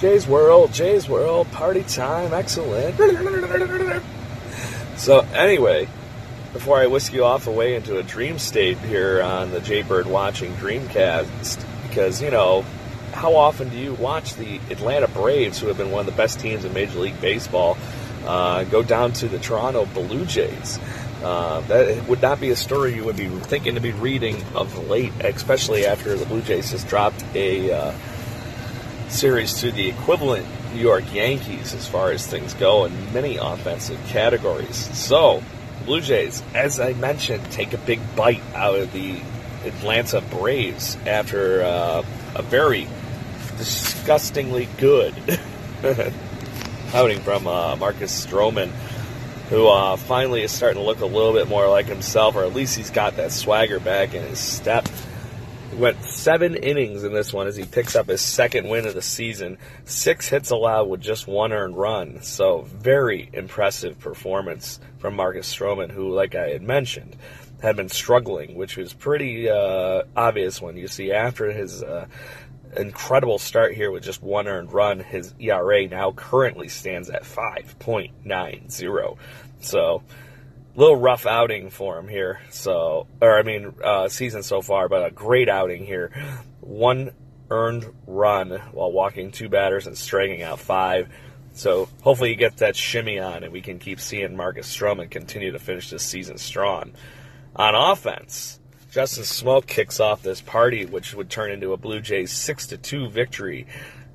Jay's 0.00 0.26
World, 0.26 0.72
Jay's 0.72 1.10
World, 1.10 1.50
party 1.52 1.82
time, 1.82 2.32
excellent. 2.32 2.96
So, 4.96 5.20
anyway, 5.34 5.88
before 6.54 6.78
I 6.78 6.86
whisk 6.86 7.12
you 7.12 7.24
off 7.24 7.46
away 7.46 7.74
into 7.74 7.98
a 7.98 8.02
dream 8.02 8.38
state 8.38 8.78
here 8.78 9.20
on 9.20 9.50
the 9.50 9.60
Jaybird 9.60 10.06
Watching 10.06 10.54
Dreamcast, 10.54 11.66
because, 11.86 12.22
you 12.22 12.30
know, 12.30 12.64
how 13.12 13.36
often 13.36 13.68
do 13.68 13.76
you 13.76 13.92
watch 13.92 14.36
the 14.36 14.58
Atlanta 14.70 15.06
Braves, 15.06 15.58
who 15.58 15.66
have 15.66 15.76
been 15.76 15.90
one 15.90 16.00
of 16.00 16.06
the 16.06 16.16
best 16.16 16.40
teams 16.40 16.64
in 16.64 16.72
Major 16.72 16.98
League 17.00 17.20
Baseball, 17.20 17.76
uh, 18.24 18.64
go 18.64 18.82
down 18.82 19.12
to 19.12 19.28
the 19.28 19.38
Toronto 19.38 19.84
Blue 19.84 20.24
Jays? 20.24 20.78
Uh, 21.22 21.60
that 21.68 22.08
would 22.08 22.22
not 22.22 22.40
be 22.40 22.48
a 22.48 22.56
story 22.56 22.94
you 22.94 23.04
would 23.04 23.16
be 23.16 23.28
thinking 23.28 23.74
to 23.74 23.82
be 23.82 23.92
reading 23.92 24.42
of 24.54 24.88
late, 24.88 25.12
especially 25.20 25.84
after 25.84 26.16
the 26.16 26.24
Blue 26.24 26.40
Jays 26.40 26.70
has 26.70 26.84
dropped 26.84 27.22
a. 27.34 27.70
Uh, 27.70 27.92
series 29.10 29.60
to 29.60 29.70
the 29.70 29.88
equivalent 29.88 30.46
New 30.74 30.80
York 30.80 31.04
Yankees 31.12 31.74
as 31.74 31.86
far 31.86 32.12
as 32.12 32.26
things 32.26 32.54
go 32.54 32.84
in 32.84 33.12
many 33.12 33.36
offensive 33.36 33.98
categories. 34.06 34.76
So, 34.96 35.42
Blue 35.84 36.00
Jays, 36.00 36.42
as 36.54 36.78
I 36.78 36.92
mentioned, 36.92 37.50
take 37.50 37.72
a 37.72 37.78
big 37.78 38.00
bite 38.14 38.42
out 38.54 38.76
of 38.76 38.92
the 38.92 39.20
Atlanta 39.64 40.20
Braves 40.20 40.96
after 41.06 41.62
uh, 41.62 42.02
a 42.34 42.42
very 42.42 42.86
disgustingly 43.58 44.68
good 44.78 45.14
outing 46.94 47.20
from 47.20 47.46
uh, 47.46 47.76
Marcus 47.76 48.24
Stroman, 48.24 48.68
who 49.48 49.66
uh, 49.66 49.96
finally 49.96 50.42
is 50.42 50.52
starting 50.52 50.80
to 50.80 50.86
look 50.86 51.00
a 51.00 51.06
little 51.06 51.32
bit 51.32 51.48
more 51.48 51.68
like 51.68 51.86
himself, 51.86 52.36
or 52.36 52.44
at 52.44 52.54
least 52.54 52.76
he's 52.76 52.90
got 52.90 53.16
that 53.16 53.32
swagger 53.32 53.80
back 53.80 54.14
in 54.14 54.22
his 54.22 54.38
step 54.38 54.88
went 55.72 56.02
seven 56.04 56.56
innings 56.56 57.04
in 57.04 57.12
this 57.12 57.32
one 57.32 57.46
as 57.46 57.56
he 57.56 57.64
picks 57.64 57.94
up 57.94 58.08
his 58.08 58.20
second 58.20 58.68
win 58.68 58.86
of 58.86 58.94
the 58.94 59.02
season. 59.02 59.58
Six 59.84 60.28
hits 60.28 60.50
allowed 60.50 60.88
with 60.88 61.00
just 61.00 61.26
one 61.26 61.52
earned 61.52 61.76
run. 61.76 62.22
So, 62.22 62.62
very 62.62 63.30
impressive 63.32 63.98
performance 63.98 64.80
from 64.98 65.14
Marcus 65.14 65.52
Stroman, 65.52 65.90
who, 65.90 66.10
like 66.10 66.34
I 66.34 66.48
had 66.48 66.62
mentioned, 66.62 67.16
had 67.62 67.76
been 67.76 67.88
struggling, 67.88 68.54
which 68.54 68.76
was 68.76 68.92
pretty 68.92 69.48
uh, 69.48 70.02
obvious 70.16 70.60
when 70.60 70.76
you 70.76 70.88
see 70.88 71.12
after 71.12 71.52
his 71.52 71.82
uh, 71.82 72.06
incredible 72.76 73.38
start 73.38 73.74
here 73.74 73.90
with 73.90 74.02
just 74.02 74.22
one 74.22 74.48
earned 74.48 74.72
run, 74.72 75.00
his 75.00 75.34
ERA 75.38 75.86
now 75.86 76.12
currently 76.12 76.68
stands 76.68 77.10
at 77.10 77.22
5.90. 77.22 79.18
So, 79.60 80.02
little 80.74 80.96
rough 80.96 81.26
outing 81.26 81.70
for 81.70 81.98
him 81.98 82.08
here. 82.08 82.40
So, 82.50 83.06
or 83.20 83.38
I 83.38 83.42
mean, 83.42 83.74
uh, 83.82 84.08
season 84.08 84.42
so 84.42 84.62
far, 84.62 84.88
but 84.88 85.04
a 85.04 85.10
great 85.10 85.48
outing 85.48 85.84
here. 85.84 86.10
One 86.60 87.12
earned 87.50 87.92
run 88.06 88.50
while 88.72 88.92
walking 88.92 89.32
two 89.32 89.48
batters 89.48 89.86
and 89.86 89.98
striking 89.98 90.42
out 90.42 90.60
five. 90.60 91.08
So 91.52 91.88
hopefully 92.02 92.30
he 92.30 92.36
gets 92.36 92.60
that 92.60 92.76
shimmy 92.76 93.18
on, 93.18 93.42
and 93.42 93.52
we 93.52 93.60
can 93.60 93.78
keep 93.78 94.00
seeing 94.00 94.36
Marcus 94.36 94.74
Stroman 94.74 95.10
continue 95.10 95.50
to 95.52 95.58
finish 95.58 95.90
this 95.90 96.04
season 96.04 96.38
strong. 96.38 96.92
On 97.56 97.74
offense, 97.74 98.60
Justin 98.92 99.24
Smoak 99.24 99.66
kicks 99.66 99.98
off 99.98 100.22
this 100.22 100.40
party, 100.40 100.86
which 100.86 101.12
would 101.14 101.28
turn 101.28 101.50
into 101.50 101.72
a 101.72 101.76
Blue 101.76 102.00
Jays 102.00 102.32
six 102.32 102.68
to 102.68 102.76
two 102.76 103.08
victory 103.08 103.66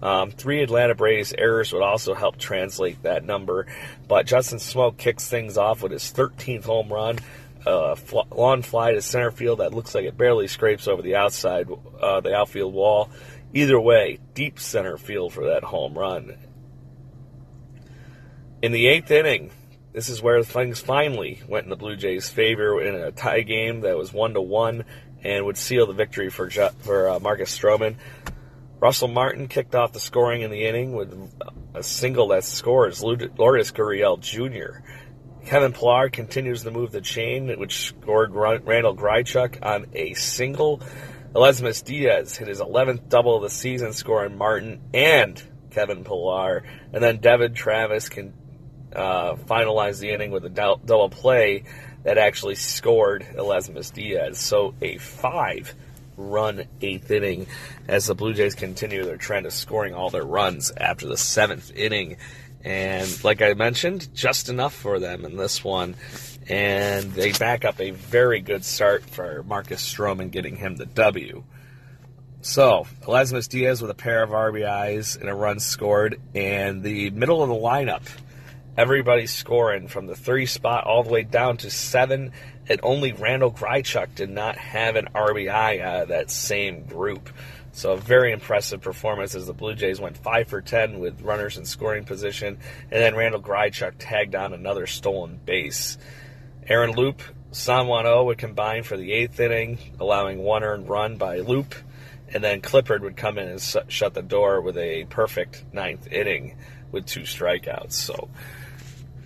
um, 0.02 0.32
three 0.32 0.62
Atlanta 0.62 0.96
Braves 0.96 1.34
errors 1.38 1.72
would 1.74 1.82
also 1.82 2.14
help 2.14 2.38
translate 2.38 3.04
that 3.04 3.24
number. 3.24 3.68
But 4.08 4.26
Justin 4.26 4.60
Smoak 4.60 4.98
kicks 4.98 5.28
things 5.28 5.58
off 5.58 5.82
with 5.82 5.92
his 5.92 6.12
13th 6.12 6.66
home 6.66 6.92
run. 6.92 7.20
Uh, 7.66 7.96
fl- 7.96 8.20
long 8.32 8.62
fly 8.62 8.92
to 8.92 9.02
center 9.02 9.32
field 9.32 9.60
that 9.60 9.74
looks 9.74 9.96
like 9.96 10.06
it 10.06 10.18
barely 10.18 10.48
scrapes 10.48 10.88
over 10.88 11.02
the 11.02 11.16
outside, 11.16 11.68
uh, 12.00 12.20
the 12.22 12.36
outfield 12.36 12.74
wall. 12.74 13.10
Either 13.54 13.80
way, 13.80 14.20
deep 14.34 14.60
center 14.60 14.98
field 14.98 15.34
for 15.34 15.46
that 15.46 15.64
home 15.64 15.98
run. 15.98 16.38
In 18.62 18.72
the 18.72 18.88
eighth 18.88 19.10
inning, 19.10 19.52
this 19.94 20.10
is 20.10 20.22
where 20.22 20.44
things 20.44 20.80
finally 20.80 21.42
went 21.48 21.64
in 21.64 21.70
the 21.70 21.76
Blue 21.76 21.96
Jays' 21.96 22.30
favor 22.30 22.82
in 22.82 22.96
a 22.96 23.12
tie 23.12 23.42
game 23.42 23.82
that 23.82 23.98
was 23.98 24.12
one 24.12 24.34
to 24.34 24.42
one 24.42 24.84
and 25.24 25.46
would 25.46 25.58
seal 25.58 25.88
the 25.88 25.94
victory 25.94 26.30
for 26.30 26.50
for 26.50 27.10
uh, 27.10 27.20
Marcus 27.20 27.58
Stroman. 27.58 27.96
Russell 28.86 29.08
Martin 29.08 29.48
kicked 29.48 29.74
off 29.74 29.94
the 29.94 30.00
scoring 30.00 30.44
in 30.44 30.52
the 30.52 30.64
inning 30.64 30.94
with 30.94 31.12
a 31.74 31.82
single 31.82 32.28
that 32.28 32.44
scores 32.44 33.02
Lourdes 33.02 33.72
Gurriel 33.72 34.20
Jr. 34.20 34.86
Kevin 35.44 35.74
Pillar 35.74 36.10
continues 36.10 36.62
to 36.62 36.70
move 36.70 36.92
the 36.92 37.02
chain, 37.02 37.48
which 37.58 37.88
scored 37.88 38.36
Randall 38.36 38.96
Grichuk 38.96 39.58
on 39.66 39.88
a 39.94 40.14
single. 40.14 40.84
Aledmys 41.34 41.84
Diaz 41.84 42.38
hit 42.38 42.48
his 42.48 42.60
11th 42.60 43.10
double 43.10 43.38
of 43.38 43.42
the 43.42 43.50
season, 43.50 43.92
scoring 43.92 44.38
Martin 44.38 44.80
and 44.94 45.42
Kevin 45.72 46.04
Pillar. 46.04 46.64
And 46.94 47.04
then 47.04 47.18
Devon 47.18 47.56
Travis 47.56 48.08
can 48.08 48.36
uh, 48.96 49.34
finalize 49.34 50.00
the 50.00 50.12
inning 50.12 50.30
with 50.30 50.46
a 50.46 50.50
double 50.50 51.10
play 51.10 51.64
that 52.04 52.20
actually 52.20 52.54
scored 52.54 53.26
Aledmys 53.34 53.92
Diaz. 53.92 54.38
So 54.38 54.76
a 54.80 55.00
five 55.00 55.74
run 56.18 56.66
eighth 56.82 57.12
inning 57.12 57.48
as 57.88 58.08
the 58.08 58.16
Blue 58.16 58.34
Jays 58.34 58.56
continue 58.56 59.04
their 59.06 59.18
trend 59.18 59.46
of 59.46 59.54
scoring 59.54 59.94
all 59.94 60.10
their 60.10 60.26
runs 60.26 60.72
after 60.78 61.08
the 61.08 61.18
seventh 61.18 61.72
inning. 61.76 62.18
And 62.64 63.24
like 63.24 63.42
I 63.42 63.54
mentioned, 63.54 64.14
just 64.14 64.50
enough 64.50 64.74
for 64.74 65.00
them 65.00 65.26
in 65.26 65.38
this 65.38 65.64
one. 65.64 65.96
And 66.48 67.12
they 67.12 67.32
back 67.32 67.66
up 67.66 67.80
a 67.80 67.92
very 67.92 68.40
good 68.42 68.66
start 68.66 69.04
for 69.04 69.44
Marcus 69.44 69.82
Stroman 69.82 70.32
getting 70.32 70.56
him 70.56 70.76
the 70.76 70.86
W. 70.86 71.44
So, 72.42 72.86
Aledmys 73.02 73.50
Diaz 73.50 73.82
with 73.82 73.90
a 73.90 73.96
pair 73.96 74.22
of 74.22 74.30
RBIs 74.30 75.20
and 75.20 75.28
a 75.28 75.34
run 75.34 75.60
scored, 75.60 76.22
and 76.36 76.84
the 76.84 77.10
middle 77.10 77.42
of 77.42 77.50
the 77.50 77.56
lineup, 77.56 78.04
everybody's 78.78 79.34
scoring 79.34 79.88
from 79.88 80.06
the 80.06 80.16
three 80.16 80.46
spot 80.46 80.84
all 80.84 81.02
the 81.02 81.10
way 81.10 81.24
down 81.24 81.58
to 81.58 81.72
seven 81.72 82.32
and 82.68 82.80
only 82.84 83.14
Randall 83.14 83.52
Grichuk 83.52 84.16
did 84.16 84.30
not 84.30 84.58
have 84.58 84.96
an 84.96 85.10
RBI 85.14 85.82
out 85.82 86.00
uh, 86.00 86.02
of 86.04 86.08
that 86.10 86.32
same 86.32 86.86
group. 86.86 87.30
So 87.72 87.92
a 87.92 87.98
very 87.98 88.32
impressive 88.32 88.82
performance 88.82 89.36
as 89.36 89.48
the 89.48 89.54
Blue 89.54 89.76
Jays 89.76 90.00
went 90.00 90.18
five 90.18 90.48
for 90.48 90.62
ten 90.62 91.00
with 91.00 91.22
runners 91.22 91.58
in 91.58 91.66
scoring 91.66 92.06
position, 92.06 92.58
and 92.90 93.02
then 93.02 93.16
Randall 93.16 93.42
Grichuk 93.42 93.96
tagged 94.00 94.34
on 94.34 94.54
another 94.54 94.88
stolen 94.88 95.40
base. 95.46 95.98
Aaron 96.68 96.92
Loup, 96.92 97.22
San 97.52 97.88
Juan 97.88 98.08
O 98.08 98.24
would 98.26 98.38
combine 98.38 98.84
for 98.84 98.98
the 98.98 99.12
eighth 99.12 99.40
inning, 99.40 99.78
allowing 100.00 100.40
one 100.40 100.64
earned 100.64 100.90
run 100.90 101.18
by 101.18 101.40
Loup, 101.40 101.76
and 102.34 102.44
then 102.44 102.62
Clippard 102.62 103.02
would 103.02 103.18
come 103.18 103.38
in 103.38 103.48
and 103.48 103.62
shut 103.88 104.14
the 104.14 104.22
door 104.22 104.62
with 104.62 104.78
a 104.78 105.06
perfect 105.06 105.66
ninth 105.74 106.12
inning 106.12 106.56
with 106.92 107.06
two 107.06 107.22
strikeouts. 107.22 107.94
So 107.94 108.30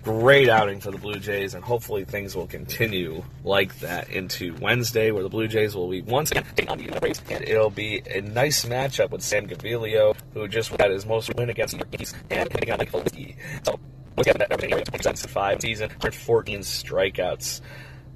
great 0.04 0.50
outing 0.50 0.80
for 0.80 0.92
the 0.92 0.98
Blue 0.98 1.20
Jays, 1.20 1.54
and 1.54 1.64
hopefully 1.64 2.06
things 2.06 2.36
will 2.36 2.48
continue 2.48 3.24
like 3.44 3.78
that 3.80 4.10
into 4.10 4.56
Wednesday, 4.62 5.12
where 5.12 5.24
the 5.24 5.30
Blue 5.30 5.48
Jays 5.48 5.76
will 5.76 5.90
be 5.90 6.02
once 6.02 6.32
again 6.32 6.46
taking 6.56 6.70
on 6.70 6.78
the 6.78 7.00
Braves, 7.00 7.22
and 7.30 7.44
it'll 7.44 7.70
be 7.70 8.02
a 8.10 8.22
nice 8.22 8.66
matchup 8.66 9.12
with 9.12 9.22
Sam 9.22 9.48
Gaviglio, 9.48 10.16
who 10.34 10.48
just 10.48 10.70
had 10.80 10.92
his 10.92 11.06
most 11.06 11.34
win 11.36 11.50
against 11.50 11.78
the 11.78 11.86
Yankees, 11.86 12.14
and 12.30 12.52
hitting 12.52 12.72
on 12.72 12.78
Mike 12.78 12.92
Felicki. 12.92 13.36
So, 13.66 13.80
once 14.16 14.28
again, 14.28 14.38
that 14.40 14.50
represents 14.50 15.22
the 15.22 15.28
five 15.28 15.62
season, 15.62 15.90
14 15.90 16.60
strikeouts. 16.60 17.62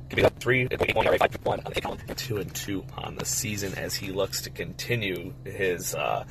Give 0.10 0.18
me 0.18 0.24
that 0.24 0.40
three, 0.40 0.68
one, 0.94 1.18
five, 1.18 1.38
one, 1.44 1.62
two 2.16 2.38
and 2.38 2.54
two 2.54 2.86
on 2.98 3.16
the 3.16 3.26
season 3.26 3.74
as 3.76 3.96
he 3.96 4.12
looks 4.12 4.42
to 4.44 4.50
continue 4.50 5.34
his 5.44 5.96
uh, 5.96 6.26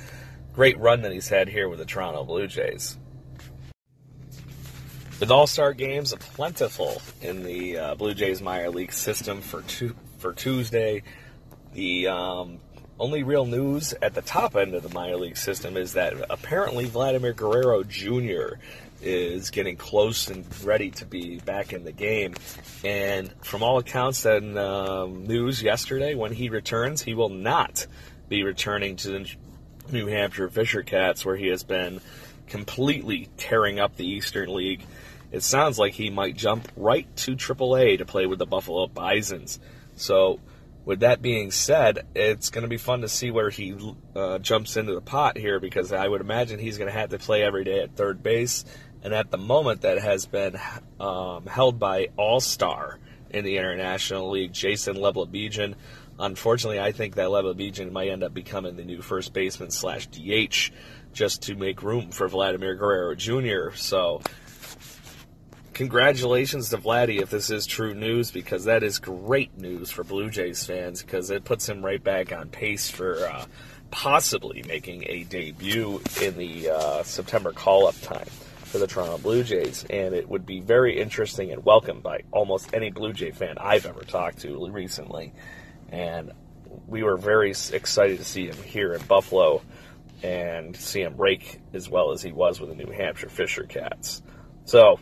great 0.52 0.78
run 0.78 1.02
that 1.02 1.12
he's 1.12 1.28
had 1.28 1.48
here 1.48 1.68
with 1.68 1.78
the 1.78 1.84
Toronto 1.84 2.24
Blue 2.24 2.46
Jays. 2.46 2.96
With 5.22 5.30
All 5.30 5.46
Star 5.46 5.72
games 5.72 6.12
plentiful 6.18 7.00
in 7.20 7.44
the 7.44 7.78
uh, 7.78 7.94
Blue 7.94 8.12
Jays 8.12 8.42
minor 8.42 8.70
league 8.70 8.92
system 8.92 9.40
for 9.40 9.62
tu- 9.62 9.94
for 10.18 10.32
Tuesday, 10.32 11.04
the 11.74 12.08
um, 12.08 12.58
only 12.98 13.22
real 13.22 13.46
news 13.46 13.94
at 14.02 14.14
the 14.14 14.22
top 14.22 14.56
end 14.56 14.74
of 14.74 14.82
the 14.82 14.88
minor 14.88 15.14
league 15.14 15.36
system 15.36 15.76
is 15.76 15.92
that 15.92 16.14
apparently 16.28 16.86
Vladimir 16.86 17.34
Guerrero 17.34 17.84
Jr., 17.84 18.56
is 19.00 19.50
getting 19.50 19.76
close 19.76 20.26
and 20.26 20.44
ready 20.64 20.90
to 20.90 21.06
be 21.06 21.38
back 21.38 21.72
in 21.72 21.84
the 21.84 21.92
game. 21.92 22.34
And 22.82 23.32
from 23.44 23.62
all 23.62 23.78
accounts 23.78 24.24
and 24.24 24.58
um, 24.58 25.28
news 25.28 25.62
yesterday, 25.62 26.16
when 26.16 26.32
he 26.32 26.48
returns, 26.48 27.00
he 27.00 27.14
will 27.14 27.28
not 27.28 27.86
be 28.28 28.42
returning 28.42 28.96
to 28.96 29.08
the 29.08 29.30
New 29.92 30.08
Hampshire 30.08 30.48
Fisher 30.48 30.82
Cats, 30.82 31.24
where 31.24 31.36
he 31.36 31.46
has 31.46 31.62
been 31.62 32.00
completely 32.48 33.28
tearing 33.36 33.78
up 33.78 33.94
the 33.94 34.04
Eastern 34.04 34.52
League. 34.52 34.84
It 35.32 35.42
sounds 35.42 35.78
like 35.78 35.94
he 35.94 36.10
might 36.10 36.36
jump 36.36 36.68
right 36.76 37.06
to 37.16 37.34
AAA 37.34 37.98
to 37.98 38.04
play 38.04 38.26
with 38.26 38.38
the 38.38 38.46
Buffalo 38.46 38.86
Bisons. 38.86 39.58
So, 39.96 40.38
with 40.84 41.00
that 41.00 41.22
being 41.22 41.50
said, 41.50 42.06
it's 42.14 42.50
going 42.50 42.62
to 42.62 42.68
be 42.68 42.76
fun 42.76 43.00
to 43.00 43.08
see 43.08 43.30
where 43.30 43.50
he 43.50 43.74
uh, 44.14 44.38
jumps 44.38 44.76
into 44.76 44.94
the 44.94 45.00
pot 45.00 45.38
here 45.38 45.58
because 45.58 45.92
I 45.92 46.06
would 46.06 46.20
imagine 46.20 46.58
he's 46.58 46.76
going 46.76 46.90
to 46.90 46.98
have 46.98 47.10
to 47.10 47.18
play 47.18 47.42
every 47.42 47.64
day 47.64 47.80
at 47.80 47.96
third 47.96 48.22
base. 48.22 48.64
And 49.02 49.14
at 49.14 49.30
the 49.30 49.38
moment, 49.38 49.82
that 49.82 49.98
has 49.98 50.26
been 50.26 50.58
um, 51.00 51.46
held 51.46 51.78
by 51.78 52.08
All 52.16 52.40
Star 52.40 52.98
in 53.30 53.44
the 53.44 53.56
International 53.56 54.30
League, 54.30 54.52
Jason 54.52 54.96
Leblebijian. 54.96 55.74
Unfortunately, 56.18 56.78
I 56.78 56.92
think 56.92 57.14
that 57.14 57.28
Leblebijian 57.28 57.90
might 57.90 58.08
end 58.08 58.22
up 58.22 58.34
becoming 58.34 58.76
the 58.76 58.84
new 58.84 59.00
first 59.00 59.32
baseman 59.32 59.70
slash 59.70 60.06
DH 60.08 60.72
just 61.12 61.42
to 61.42 61.54
make 61.54 61.82
room 61.82 62.10
for 62.10 62.28
Vladimir 62.28 62.74
Guerrero 62.74 63.14
Jr. 63.14 63.74
So, 63.74 64.20
congratulations 65.72 66.68
to 66.70 66.78
Vladdy 66.78 67.20
if 67.20 67.30
this 67.30 67.50
is 67.50 67.66
true 67.66 67.94
news 67.94 68.30
because 68.30 68.64
that 68.64 68.82
is 68.82 68.98
great 68.98 69.56
news 69.58 69.90
for 69.90 70.04
Blue 70.04 70.30
Jays 70.30 70.64
fans 70.64 71.02
because 71.02 71.30
it 71.30 71.44
puts 71.44 71.68
him 71.68 71.84
right 71.84 72.02
back 72.02 72.32
on 72.32 72.48
pace 72.48 72.90
for 72.90 73.26
uh, 73.26 73.44
possibly 73.90 74.62
making 74.66 75.04
a 75.08 75.24
debut 75.24 76.00
in 76.20 76.36
the 76.36 76.70
uh, 76.70 77.02
September 77.02 77.52
call 77.52 77.86
up 77.86 77.98
time 78.00 78.26
for 78.64 78.78
the 78.78 78.86
Toronto 78.86 79.18
Blue 79.18 79.42
Jays. 79.42 79.84
And 79.90 80.14
it 80.14 80.28
would 80.28 80.46
be 80.46 80.60
very 80.60 80.98
interesting 80.98 81.52
and 81.52 81.64
welcomed 81.64 82.02
by 82.02 82.22
almost 82.30 82.74
any 82.74 82.90
Blue 82.90 83.12
Jay 83.12 83.30
fan 83.30 83.56
I've 83.58 83.86
ever 83.86 84.02
talked 84.02 84.38
to 84.40 84.70
recently. 84.70 85.32
And 85.90 86.32
we 86.86 87.02
were 87.02 87.16
very 87.16 87.50
excited 87.50 88.18
to 88.18 88.24
see 88.24 88.46
him 88.46 88.56
here 88.62 88.94
in 88.94 89.02
Buffalo 89.02 89.62
and 90.22 90.76
see 90.76 91.02
him 91.02 91.16
rake 91.16 91.60
as 91.72 91.88
well 91.88 92.12
as 92.12 92.22
he 92.22 92.32
was 92.32 92.60
with 92.60 92.70
the 92.70 92.76
New 92.76 92.90
Hampshire 92.90 93.28
Fisher 93.28 93.64
Cats. 93.64 94.22
So, 94.64 95.00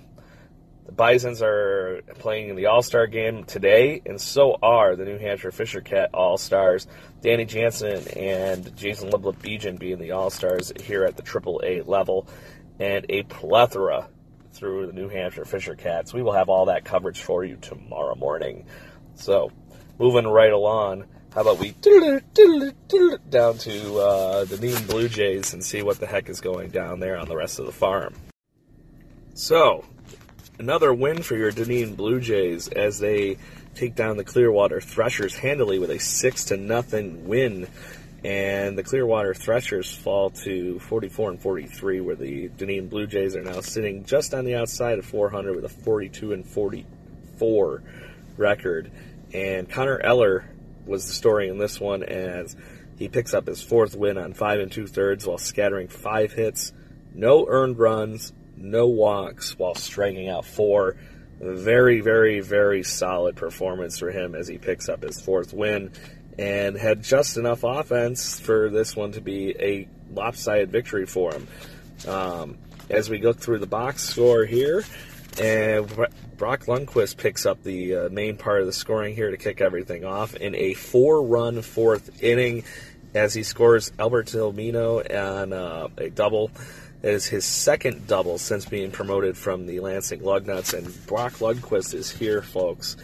the 0.90 0.96
Bisons 0.96 1.40
are 1.40 2.02
playing 2.18 2.48
in 2.48 2.56
the 2.56 2.66
All 2.66 2.82
Star 2.82 3.06
game 3.06 3.44
today, 3.44 4.02
and 4.04 4.20
so 4.20 4.58
are 4.60 4.96
the 4.96 5.04
New 5.04 5.18
Hampshire 5.18 5.52
Fisher 5.52 5.80
Cat 5.80 6.10
All 6.14 6.36
Stars. 6.36 6.88
Danny 7.20 7.44
Jansen 7.44 8.08
and 8.18 8.76
Jason 8.76 9.10
Leblebijian 9.10 9.78
being 9.78 10.00
the 10.00 10.10
All 10.10 10.30
Stars 10.30 10.72
here 10.82 11.04
at 11.04 11.16
the 11.16 11.22
AAA 11.22 11.86
level, 11.86 12.26
and 12.80 13.06
a 13.08 13.22
plethora 13.22 14.08
through 14.52 14.88
the 14.88 14.92
New 14.92 15.08
Hampshire 15.08 15.44
Fisher 15.44 15.76
Cats. 15.76 16.12
We 16.12 16.22
will 16.22 16.32
have 16.32 16.48
all 16.48 16.64
that 16.64 16.84
coverage 16.84 17.22
for 17.22 17.44
you 17.44 17.56
tomorrow 17.56 18.16
morning. 18.16 18.66
So, 19.14 19.52
moving 20.00 20.26
right 20.26 20.52
along. 20.52 21.04
How 21.32 21.42
about 21.42 21.60
we 21.60 21.70
down 23.30 23.58
to 23.58 23.98
uh, 24.00 24.44
the 24.44 24.56
Dunedin 24.56 24.86
Blue 24.88 25.08
Jays 25.08 25.54
and 25.54 25.62
see 25.62 25.82
what 25.82 26.00
the 26.00 26.06
heck 26.06 26.28
is 26.28 26.40
going 26.40 26.70
down 26.70 26.98
there 26.98 27.16
on 27.16 27.28
the 27.28 27.36
rest 27.36 27.60
of 27.60 27.66
the 27.66 27.72
farm? 27.72 28.14
So, 29.34 29.84
another 30.60 30.92
win 30.92 31.22
for 31.22 31.36
your 31.36 31.50
Dunedin 31.50 31.94
Blue 31.94 32.20
Jays 32.20 32.68
as 32.68 32.98
they 32.98 33.38
take 33.74 33.94
down 33.94 34.18
the 34.18 34.24
Clearwater 34.24 34.80
Threshers 34.82 35.34
handily 35.34 35.78
with 35.78 35.90
a 35.90 35.98
six 35.98 36.44
to 36.46 36.58
nothing 36.58 37.26
win, 37.26 37.66
and 38.22 38.76
the 38.76 38.82
Clearwater 38.82 39.32
Threshers 39.32 39.92
fall 39.92 40.28
to 40.44 40.78
44 40.80 41.30
and 41.30 41.40
43, 41.40 42.00
where 42.02 42.14
the 42.14 42.48
Dunedin 42.48 42.88
Blue 42.88 43.06
Jays 43.06 43.34
are 43.36 43.42
now 43.42 43.62
sitting 43.62 44.04
just 44.04 44.34
on 44.34 44.44
the 44.44 44.54
outside 44.54 44.98
of 44.98 45.06
400 45.06 45.56
with 45.56 45.64
a 45.64 45.70
42 45.70 46.34
and 46.34 46.46
44 46.46 47.82
record. 48.36 48.92
And 49.32 49.68
Connor 49.68 49.98
Eller 49.98 50.44
was 50.84 51.06
the 51.06 51.14
story 51.14 51.48
in 51.48 51.56
this 51.56 51.80
one 51.80 52.02
as 52.02 52.54
he 52.98 53.08
picks 53.08 53.32
up 53.32 53.46
his 53.46 53.62
fourth 53.62 53.96
win 53.96 54.18
on 54.18 54.34
five 54.34 54.60
and 54.60 54.70
two 54.70 54.86
thirds 54.86 55.26
while 55.26 55.38
scattering 55.38 55.88
five 55.88 56.32
hits, 56.32 56.74
no 57.14 57.46
earned 57.48 57.78
runs, 57.78 58.34
no 58.60 58.86
walks, 58.86 59.58
while 59.58 59.74
striking 59.74 60.28
out 60.28 60.44
four. 60.44 60.96
Very, 61.40 62.00
very, 62.00 62.40
very 62.40 62.82
solid 62.82 63.34
performance 63.34 63.98
for 63.98 64.10
him 64.10 64.34
as 64.34 64.46
he 64.46 64.58
picks 64.58 64.88
up 64.88 65.02
his 65.02 65.20
fourth 65.20 65.54
win 65.54 65.90
and 66.38 66.76
had 66.76 67.02
just 67.02 67.36
enough 67.36 67.64
offense 67.64 68.38
for 68.38 68.68
this 68.70 68.94
one 68.94 69.12
to 69.12 69.20
be 69.20 69.54
a 69.58 69.88
lopsided 70.12 70.70
victory 70.70 71.06
for 71.06 71.32
him. 71.32 71.48
Um, 72.06 72.58
as 72.88 73.08
we 73.08 73.22
look 73.22 73.38
through 73.38 73.58
the 73.58 73.66
box 73.66 74.02
score 74.02 74.44
here, 74.44 74.84
and 75.40 75.86
Brock 76.36 76.64
Lundquist 76.64 77.16
picks 77.16 77.46
up 77.46 77.62
the 77.62 77.94
uh, 77.94 78.08
main 78.08 78.36
part 78.36 78.60
of 78.60 78.66
the 78.66 78.72
scoring 78.72 79.14
here 79.14 79.30
to 79.30 79.36
kick 79.36 79.60
everything 79.60 80.04
off 80.04 80.34
in 80.34 80.54
a 80.54 80.74
four-run 80.74 81.62
fourth 81.62 82.22
inning 82.22 82.64
as 83.14 83.34
he 83.34 83.42
scores 83.42 83.92
Alberto 83.98 84.52
Mino 84.52 85.00
on 85.00 85.52
uh, 85.52 85.88
a 85.98 86.10
double. 86.10 86.50
It 87.02 87.14
is 87.14 87.24
his 87.24 87.46
second 87.46 88.06
double 88.06 88.36
since 88.36 88.66
being 88.66 88.90
promoted 88.90 89.36
from 89.36 89.66
the 89.66 89.80
Lansing 89.80 90.20
Lugnuts, 90.20 90.74
and 90.74 91.06
Brock 91.06 91.34
Lundquist 91.34 91.94
is 91.94 92.10
here, 92.10 92.42
folks. 92.42 92.96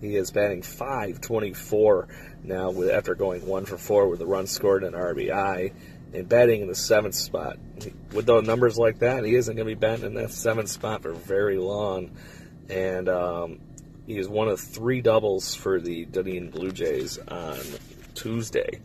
He 0.00 0.14
is 0.14 0.30
batting 0.30 0.62
524 0.62 2.08
now 2.44 2.70
with, 2.70 2.90
after 2.90 3.16
going 3.16 3.44
one 3.44 3.66
for 3.66 3.76
four 3.76 4.08
with 4.08 4.20
a 4.20 4.26
run 4.26 4.46
scored 4.46 4.84
and 4.84 4.94
RBI 4.94 5.72
and 6.14 6.28
batting 6.28 6.62
in 6.62 6.68
the 6.68 6.76
seventh 6.76 7.16
spot. 7.16 7.58
With 8.12 8.26
those 8.26 8.46
numbers 8.46 8.78
like 8.78 9.00
that, 9.00 9.24
he 9.24 9.34
isn't 9.34 9.56
going 9.56 9.68
to 9.68 9.74
be 9.74 9.78
batting 9.78 10.06
in 10.06 10.14
that 10.14 10.30
seventh 10.30 10.68
spot 10.68 11.02
for 11.02 11.12
very 11.12 11.58
long. 11.58 12.12
And 12.68 13.08
um, 13.08 13.58
he 14.06 14.16
is 14.16 14.28
one 14.28 14.48
of 14.48 14.60
three 14.60 15.00
doubles 15.00 15.54
for 15.54 15.80
the 15.80 16.04
Dunedin 16.04 16.50
Blue 16.50 16.70
Jays 16.70 17.18
on 17.18 17.58
Tuesday. 18.14 18.80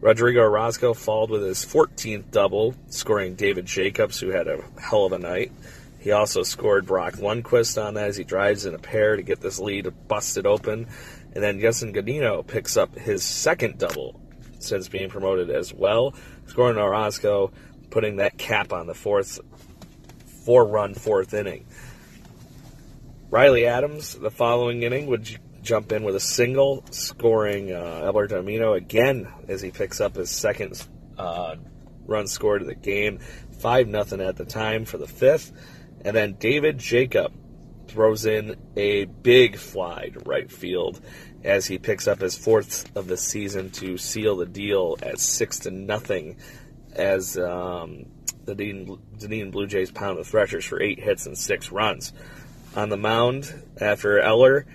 Rodrigo 0.00 0.40
Orozco 0.40 0.94
followed 0.94 1.28
with 1.28 1.42
his 1.42 1.64
14th 1.64 2.30
double, 2.30 2.74
scoring 2.88 3.34
David 3.34 3.66
Jacobs, 3.66 4.18
who 4.18 4.30
had 4.30 4.48
a 4.48 4.64
hell 4.80 5.04
of 5.04 5.12
a 5.12 5.18
night. 5.18 5.52
He 5.98 6.12
also 6.12 6.42
scored 6.42 6.86
Brock 6.86 7.14
Lundquist 7.14 7.82
on 7.82 7.94
that 7.94 8.08
as 8.08 8.16
he 8.16 8.24
drives 8.24 8.64
in 8.64 8.74
a 8.74 8.78
pair 8.78 9.16
to 9.16 9.22
get 9.22 9.42
this 9.42 9.58
lead 9.58 9.92
busted 10.08 10.46
open. 10.46 10.86
And 11.34 11.44
then 11.44 11.60
Jeison 11.60 11.94
Godino 11.94 12.46
picks 12.46 12.78
up 12.78 12.96
his 12.96 13.22
second 13.22 13.76
double 13.76 14.18
since 14.58 14.88
being 14.88 15.10
promoted 15.10 15.50
as 15.50 15.74
well, 15.74 16.14
scoring 16.46 16.78
Orozco, 16.78 17.52
putting 17.90 18.16
that 18.16 18.38
cap 18.38 18.72
on 18.72 18.86
the 18.86 18.94
fourth 18.94 19.38
four 20.44 20.64
run 20.64 20.94
fourth 20.94 21.34
inning. 21.34 21.66
Riley 23.30 23.66
Adams, 23.66 24.14
the 24.14 24.30
following 24.30 24.82
inning, 24.82 25.06
would 25.06 25.38
jump 25.62 25.92
in 25.92 26.02
with 26.02 26.16
a 26.16 26.20
single, 26.20 26.84
scoring 26.90 27.72
uh, 27.72 28.02
Alberto 28.04 28.42
Mino 28.42 28.74
again 28.74 29.28
as 29.48 29.60
he 29.62 29.70
picks 29.70 30.00
up 30.00 30.16
his 30.16 30.30
second 30.30 30.86
uh, 31.18 31.56
run 32.06 32.26
scored 32.26 32.62
of 32.62 32.68
the 32.68 32.74
game. 32.74 33.18
5 33.60 33.88
nothing 33.88 34.20
at 34.20 34.36
the 34.36 34.44
time 34.44 34.84
for 34.84 34.98
the 34.98 35.06
fifth. 35.06 35.52
And 36.04 36.16
then 36.16 36.34
David 36.34 36.78
Jacob 36.78 37.32
throws 37.88 38.24
in 38.24 38.56
a 38.76 39.04
big 39.04 39.56
fly 39.56 40.10
to 40.10 40.20
right 40.20 40.50
field 40.50 41.00
as 41.44 41.66
he 41.66 41.78
picks 41.78 42.06
up 42.06 42.20
his 42.20 42.36
fourth 42.36 42.94
of 42.96 43.06
the 43.06 43.16
season 43.16 43.70
to 43.70 43.98
seal 43.98 44.36
the 44.36 44.46
deal 44.46 44.96
at 45.02 45.18
six 45.18 45.60
to 45.60 45.70
nothing 45.70 46.36
as 46.92 47.36
um, 47.36 48.06
the 48.44 48.54
Dunedin 48.54 49.50
Blue 49.50 49.66
Jays 49.66 49.90
pound 49.90 50.18
the 50.18 50.24
Threshers 50.24 50.64
for 50.64 50.80
eight 50.80 51.00
hits 51.00 51.26
and 51.26 51.36
six 51.36 51.70
runs. 51.70 52.12
On 52.76 52.88
the 52.88 52.96
mound 52.96 53.52
after 53.80 54.20
Eller, 54.20 54.66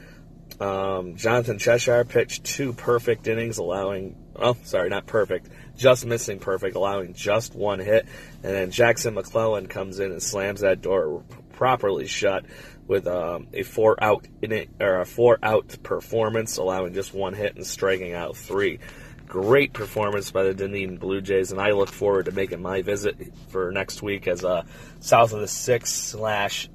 um, 0.60 1.16
Jonathan 1.16 1.60
Cheshire 1.60 2.06
pitched 2.06 2.44
two 2.44 2.74
perfect 2.74 3.28
innings, 3.28 3.58
allowing, 3.58 4.16
oh, 4.36 4.56
sorry, 4.64 4.90
not 4.90 5.06
perfect, 5.06 5.50
just 5.76 6.06
missing 6.06 6.40
perfect, 6.40 6.76
allowing 6.76 7.14
just 7.14 7.56
one 7.56 7.80
hit. 7.80 8.06
And 8.44 8.54
then 8.54 8.72
Jackson 8.72 9.16
McClelland 9.16 9.70
comes 9.70 10.00
in 10.00 10.12
and 10.12 10.24
slams 10.24 10.62
that 10.62 10.82
door 10.82 11.24
properly 11.54 12.08
shut 12.08 12.46
with 12.88 13.08
um, 13.08 13.48
a 13.54 13.64
four 13.64 14.02
out 14.02 14.28
in 14.42 14.52
it, 14.52 14.70
or 14.80 15.02
a 15.02 15.06
four 15.06 15.40
out 15.42 15.76
performance, 15.84 16.58
allowing 16.58 16.94
just 16.94 17.14
one 17.14 17.34
hit 17.34 17.56
and 17.56 17.66
striking 17.66 18.14
out 18.14 18.38
three. 18.38 18.80
Great 19.28 19.74
performance 19.74 20.32
by 20.32 20.44
the 20.44 20.54
Dunedin 20.54 20.98
Blue 20.98 21.20
Jays, 21.20 21.52
and 21.52 21.60
I 21.60 21.72
look 21.72 21.90
forward 21.90 22.26
to 22.26 22.32
making 22.32 22.62
my 22.62 22.84
visit 22.84 23.34
for 23.50 23.72
next 23.72 24.04
week 24.04 24.28
as 24.28 24.44
a 24.44 24.66
South 25.00 25.34
of 25.34 25.42
the 25.42 25.48
Six 25.48 25.92
slash 25.92 26.70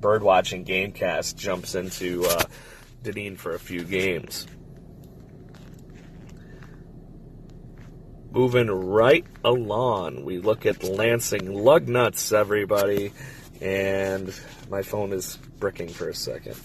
birdwatching 0.00 0.66
gamecast 0.66 1.34
jumps 1.36 1.74
into 1.74 2.26
uh, 2.26 2.44
Dunedin 3.04 3.36
for 3.36 3.54
a 3.54 3.58
few 3.58 3.84
games. 3.84 4.46
Moving 8.32 8.68
right 8.68 9.24
along, 9.44 10.24
we 10.24 10.38
look 10.38 10.66
at 10.66 10.82
Lansing 10.82 11.42
Lugnuts, 11.42 12.32
everybody, 12.32 13.12
and 13.60 14.34
my 14.68 14.82
phone 14.82 15.12
is 15.12 15.36
bricking 15.58 15.88
for 15.88 16.08
a 16.08 16.14
second. 16.14 16.56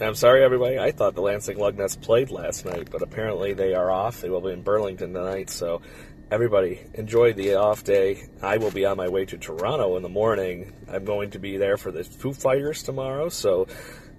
I'm 0.00 0.14
sorry, 0.14 0.42
everybody. 0.42 0.78
I 0.78 0.92
thought 0.92 1.14
the 1.14 1.20
Lansing 1.20 1.58
Lugnuts 1.58 2.00
played 2.00 2.30
last 2.30 2.64
night, 2.64 2.88
but 2.90 3.02
apparently 3.02 3.52
they 3.52 3.74
are 3.74 3.90
off. 3.90 4.22
They 4.22 4.30
will 4.30 4.40
be 4.40 4.52
in 4.52 4.62
Burlington 4.62 5.12
tonight, 5.12 5.50
so 5.50 5.82
everybody, 6.30 6.80
enjoy 6.94 7.32
the 7.32 7.56
off 7.56 7.82
day. 7.82 8.22
I 8.40 8.58
will 8.58 8.70
be 8.70 8.84
on 8.84 8.96
my 8.96 9.08
way 9.08 9.24
to 9.24 9.36
Toronto 9.36 9.96
in 9.96 10.02
the 10.04 10.08
morning. 10.08 10.72
I'm 10.88 11.04
going 11.04 11.30
to 11.30 11.40
be 11.40 11.56
there 11.56 11.76
for 11.76 11.90
the 11.90 12.04
Foo 12.04 12.32
Fighters 12.32 12.84
tomorrow, 12.84 13.30
so 13.30 13.66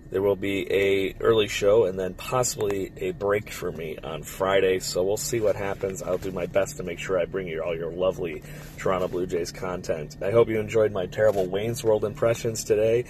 there 0.09 0.21
will 0.21 0.35
be 0.35 0.69
a 0.69 1.15
early 1.21 1.47
show 1.47 1.85
and 1.85 1.97
then 1.97 2.13
possibly 2.13 2.91
a 2.97 3.11
break 3.11 3.49
for 3.49 3.71
me 3.71 3.97
on 3.97 4.23
Friday. 4.23 4.79
So 4.79 5.03
we'll 5.03 5.15
see 5.15 5.39
what 5.39 5.55
happens. 5.55 6.03
I'll 6.03 6.17
do 6.17 6.33
my 6.33 6.47
best 6.47 6.75
to 6.77 6.83
make 6.83 6.99
sure 6.99 7.17
I 7.17 7.23
bring 7.23 7.47
you 7.47 7.63
all 7.63 7.73
your 7.73 7.91
lovely 7.91 8.43
Toronto 8.77 9.07
Blue 9.07 9.25
Jays 9.25 9.53
content. 9.53 10.17
I 10.21 10.31
hope 10.31 10.49
you 10.49 10.59
enjoyed 10.59 10.91
my 10.91 11.05
terrible 11.05 11.45
Wayne's 11.45 11.81
World 11.81 12.03
impressions 12.03 12.65
today. 12.65 13.05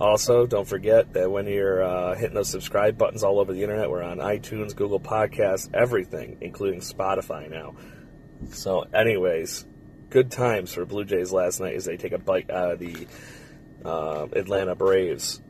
Also, 0.00 0.46
don't 0.46 0.66
forget 0.66 1.12
that 1.14 1.28
when 1.28 1.46
you're 1.48 1.82
uh, 1.82 2.14
hitting 2.14 2.34
those 2.34 2.50
subscribe 2.50 2.98
buttons 2.98 3.24
all 3.24 3.40
over 3.40 3.52
the 3.52 3.62
internet, 3.62 3.90
we're 3.90 4.02
on 4.02 4.18
iTunes, 4.18 4.76
Google 4.76 5.00
Podcasts, 5.00 5.68
everything, 5.74 6.36
including 6.40 6.80
Spotify 6.80 7.50
now. 7.50 7.74
So, 8.50 8.82
anyways, 8.94 9.64
good 10.10 10.30
times 10.30 10.72
for 10.72 10.84
Blue 10.84 11.04
Jays 11.04 11.32
last 11.32 11.60
night 11.60 11.74
as 11.74 11.84
they 11.84 11.96
take 11.96 12.12
a 12.12 12.18
bite 12.18 12.50
out 12.50 12.72
of 12.72 12.78
the 12.78 13.06
uh, 13.84 14.26
Atlanta 14.32 14.74
Braves. 14.74 15.40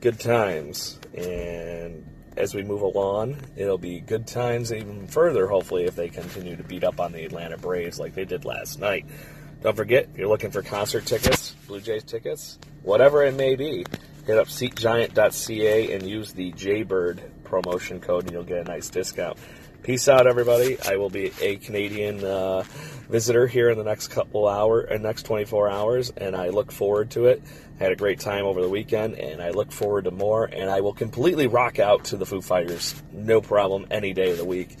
Good 0.00 0.20
times. 0.20 0.98
And 1.16 2.06
as 2.36 2.54
we 2.54 2.62
move 2.62 2.82
along, 2.82 3.36
it'll 3.56 3.78
be 3.78 4.00
good 4.00 4.26
times 4.26 4.72
even 4.72 5.06
further, 5.06 5.46
hopefully, 5.46 5.84
if 5.84 5.96
they 5.96 6.08
continue 6.08 6.56
to 6.56 6.62
beat 6.62 6.84
up 6.84 7.00
on 7.00 7.12
the 7.12 7.24
Atlanta 7.24 7.58
Braves 7.58 7.98
like 7.98 8.14
they 8.14 8.24
did 8.24 8.44
last 8.44 8.78
night. 8.78 9.06
Don't 9.62 9.76
forget, 9.76 10.08
if 10.12 10.18
you're 10.18 10.28
looking 10.28 10.50
for 10.50 10.62
concert 10.62 11.04
tickets, 11.04 11.50
Blue 11.66 11.80
Jays 11.80 12.04
tickets, 12.04 12.58
whatever 12.82 13.24
it 13.24 13.34
may 13.34 13.56
be, 13.56 13.84
hit 14.26 14.38
up 14.38 14.46
seatgiant.ca 14.46 15.92
and 15.92 16.02
use 16.08 16.32
the 16.32 16.52
Jaybird 16.52 17.20
promotion 17.44 18.00
code 18.00 18.24
and 18.24 18.32
you'll 18.32 18.44
get 18.44 18.58
a 18.58 18.64
nice 18.64 18.88
discount. 18.88 19.36
Peace 19.82 20.08
out, 20.08 20.26
everybody. 20.26 20.78
I 20.82 20.96
will 20.96 21.08
be 21.08 21.32
a 21.40 21.56
Canadian 21.56 22.22
uh, 22.22 22.64
visitor 23.08 23.46
here 23.46 23.70
in 23.70 23.78
the 23.78 23.84
next 23.84 24.08
couple 24.08 24.46
hour, 24.46 24.86
uh, 24.92 24.98
next 24.98 25.22
24 25.22 25.70
hours, 25.70 26.10
and 26.18 26.36
I 26.36 26.50
look 26.50 26.70
forward 26.70 27.10
to 27.12 27.26
it. 27.26 27.42
I 27.78 27.84
had 27.84 27.92
a 27.92 27.96
great 27.96 28.20
time 28.20 28.44
over 28.44 28.60
the 28.60 28.68
weekend, 28.68 29.14
and 29.14 29.40
I 29.40 29.50
look 29.50 29.72
forward 29.72 30.04
to 30.04 30.10
more. 30.10 30.44
And 30.44 30.68
I 30.68 30.82
will 30.82 30.92
completely 30.92 31.46
rock 31.46 31.78
out 31.78 32.04
to 32.06 32.18
the 32.18 32.26
Foo 32.26 32.42
Fighters, 32.42 33.02
no 33.10 33.40
problem, 33.40 33.86
any 33.90 34.12
day 34.12 34.32
of 34.32 34.36
the 34.36 34.44
week. 34.44 34.76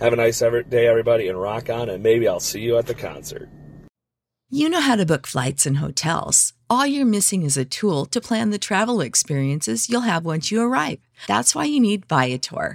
Have 0.00 0.12
a 0.12 0.16
nice 0.16 0.40
day, 0.40 0.88
everybody, 0.88 1.28
and 1.28 1.40
rock 1.40 1.70
on. 1.70 1.88
And 1.88 2.02
maybe 2.02 2.26
I'll 2.26 2.40
see 2.40 2.62
you 2.62 2.78
at 2.78 2.86
the 2.86 2.94
concert. 2.94 3.48
You 4.50 4.68
know 4.68 4.80
how 4.80 4.96
to 4.96 5.06
book 5.06 5.28
flights 5.28 5.66
and 5.66 5.76
hotels. 5.76 6.52
All 6.68 6.84
you're 6.84 7.06
missing 7.06 7.44
is 7.44 7.56
a 7.56 7.64
tool 7.64 8.06
to 8.06 8.20
plan 8.20 8.50
the 8.50 8.58
travel 8.58 9.00
experiences 9.00 9.88
you'll 9.88 10.00
have 10.00 10.24
once 10.24 10.50
you 10.50 10.60
arrive. 10.60 10.98
That's 11.28 11.54
why 11.54 11.66
you 11.66 11.78
need 11.78 12.06
Viator. 12.06 12.74